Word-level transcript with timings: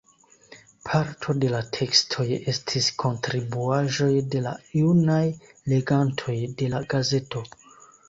Parto 0.87 1.35
de 1.43 1.51
la 1.55 1.59
tekstoj 1.79 2.25
estis 2.55 2.89
kontribuaĵoj 3.05 4.11
de 4.35 4.43
la 4.49 4.57
junaj 4.83 5.23
legantoj 5.77 6.41
de 6.65 6.75
la 6.77 6.87
gazeto. 6.97 7.49